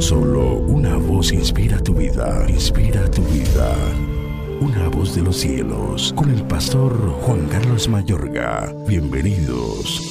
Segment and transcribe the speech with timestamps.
[0.00, 3.72] Solo una voz inspira tu vida, inspira tu vida.
[4.60, 8.74] Una voz de los cielos, con el pastor Juan Carlos Mayorga.
[8.88, 10.02] Bienvenidos.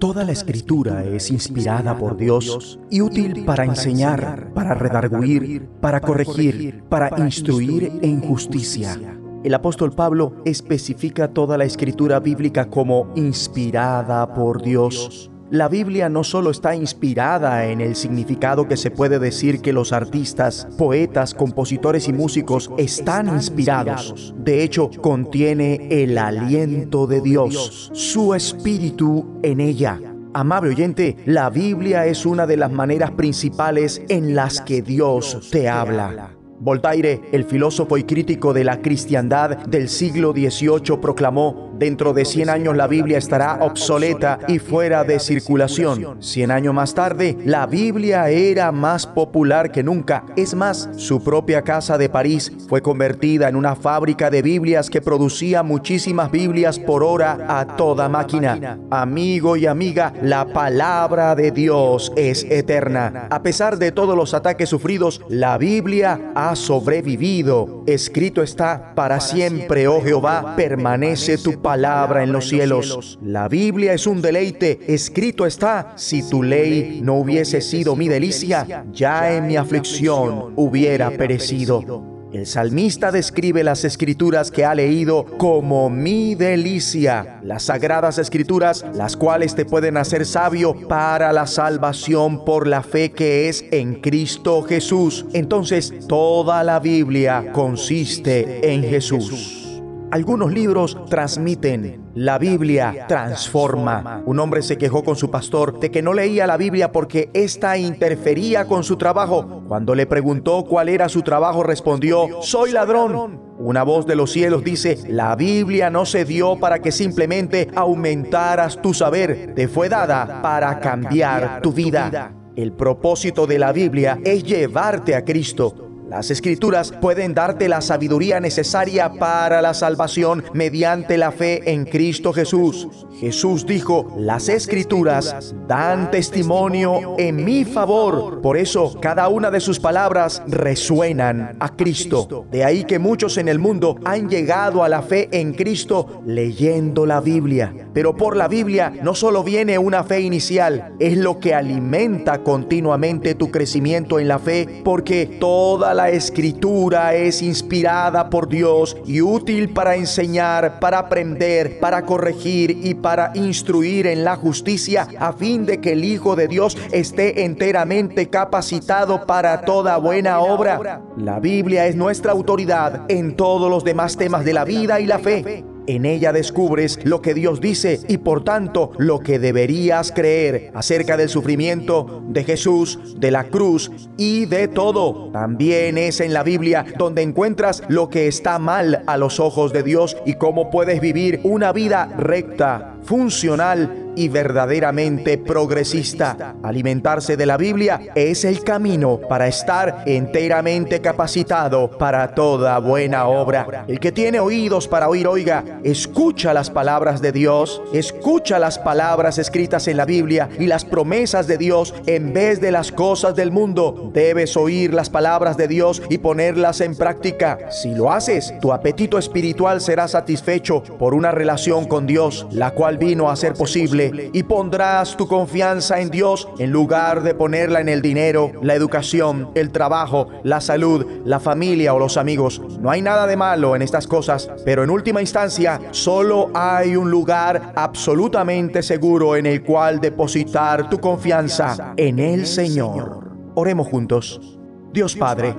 [0.00, 6.82] Toda la escritura es inspirada por Dios y útil para enseñar, para redarguir, para corregir,
[6.88, 8.98] para instruir en justicia.
[9.44, 15.30] El apóstol Pablo especifica toda la escritura bíblica como inspirada por Dios.
[15.50, 19.92] La Biblia no solo está inspirada en el significado que se puede decir que los
[19.92, 24.34] artistas, poetas, compositores y músicos están inspirados.
[24.38, 30.00] De hecho, contiene el aliento de Dios, su espíritu en ella.
[30.34, 35.68] Amable oyente, la Biblia es una de las maneras principales en las que Dios te
[35.68, 36.36] habla.
[36.58, 42.48] Voltaire, el filósofo y crítico de la cristiandad del siglo XVIII, proclamó, dentro de 100
[42.48, 46.16] años la Biblia estará obsoleta y fuera de circulación.
[46.20, 50.24] 100 años más tarde, la Biblia era más popular que nunca.
[50.36, 55.00] Es más, su propia casa de París fue convertida en una fábrica de Biblias que
[55.00, 58.78] producía muchísimas Biblias por hora a toda máquina.
[58.90, 63.28] Amigo y amiga, la palabra de Dios es eterna.
[63.30, 67.82] A pesar de todos los ataques sufridos, la Biblia ha sobrevivido.
[67.86, 73.18] Escrito está, para siempre, oh Jehová, permanece tu palabra en los cielos.
[73.20, 74.78] La Biblia es un deleite.
[74.86, 81.10] Escrito está, si tu ley no hubiese sido mi delicia, ya en mi aflicción hubiera
[81.10, 82.04] perecido.
[82.32, 89.16] El salmista describe las escrituras que ha leído como mi delicia, las sagradas escrituras, las
[89.16, 94.62] cuales te pueden hacer sabio para la salvación por la fe que es en Cristo
[94.62, 95.26] Jesús.
[95.32, 99.65] Entonces, toda la Biblia consiste en Jesús.
[100.12, 104.22] Algunos libros transmiten, la Biblia transforma.
[104.24, 107.76] Un hombre se quejó con su pastor de que no leía la Biblia porque ésta
[107.76, 109.64] interfería con su trabajo.
[109.66, 113.40] Cuando le preguntó cuál era su trabajo, respondió, soy ladrón.
[113.58, 118.80] Una voz de los cielos dice, la Biblia no se dio para que simplemente aumentaras
[118.80, 122.32] tu saber, te fue dada para cambiar tu vida.
[122.54, 128.38] El propósito de la Biblia es llevarte a Cristo las escrituras pueden darte la sabiduría
[128.38, 132.88] necesaria para la salvación mediante la fe en Cristo Jesús.
[133.18, 138.40] Jesús dijo, las escrituras dan testimonio en mi favor.
[138.40, 142.46] Por eso cada una de sus palabras resuenan a Cristo.
[142.52, 147.04] De ahí que muchos en el mundo han llegado a la fe en Cristo leyendo
[147.06, 147.74] la Biblia.
[147.94, 153.34] Pero por la Biblia no solo viene una fe inicial, es lo que alimenta continuamente
[153.34, 159.70] tu crecimiento en la fe, porque toda la escritura es inspirada por Dios y útil
[159.70, 165.80] para enseñar, para aprender, para corregir y para instruir en la justicia, a fin de
[165.80, 171.02] que el Hijo de Dios esté enteramente capacitado para toda buena obra.
[171.16, 175.18] La Biblia es nuestra autoridad en todos los demás temas de la vida y la
[175.18, 175.64] fe.
[175.86, 181.16] En ella descubres lo que Dios dice y por tanto lo que deberías creer acerca
[181.16, 185.30] del sufrimiento de Jesús, de la cruz y de todo.
[185.32, 189.82] También es en la Biblia donde encuentras lo que está mal a los ojos de
[189.82, 196.56] Dios y cómo puedes vivir una vida recta, funcional y verdaderamente progresista.
[196.62, 203.84] Alimentarse de la Biblia es el camino para estar enteramente capacitado para toda buena obra.
[203.86, 209.38] El que tiene oídos para oír, oiga, escucha las palabras de Dios, escucha las palabras
[209.38, 213.50] escritas en la Biblia y las promesas de Dios en vez de las cosas del
[213.50, 214.10] mundo.
[214.14, 217.70] Debes oír las palabras de Dios y ponerlas en práctica.
[217.70, 222.95] Si lo haces, tu apetito espiritual será satisfecho por una relación con Dios, la cual
[222.96, 227.88] vino a ser posible y pondrás tu confianza en Dios en lugar de ponerla en
[227.88, 232.60] el dinero, la educación, el trabajo, la salud, la familia o los amigos.
[232.80, 237.10] No hay nada de malo en estas cosas, pero en última instancia solo hay un
[237.10, 243.20] lugar absolutamente seguro en el cual depositar tu confianza en el Señor.
[243.54, 244.58] Oremos juntos.
[244.92, 245.54] Dios Padre,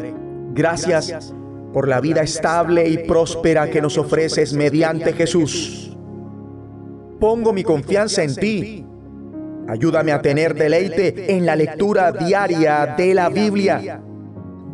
[0.54, 1.34] gracias
[1.74, 5.97] por la vida estable y próspera que nos ofreces mediante Jesús.
[7.20, 8.86] Pongo mi confianza en ti.
[9.68, 14.02] Ayúdame a tener deleite en la lectura diaria de la Biblia.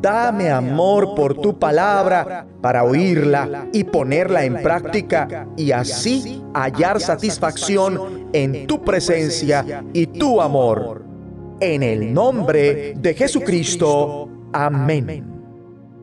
[0.01, 8.27] Dame amor por tu palabra para oírla y ponerla en práctica y así hallar satisfacción
[8.33, 11.05] en tu presencia y tu amor.
[11.59, 14.29] En el nombre de Jesucristo.
[14.51, 15.32] Amén.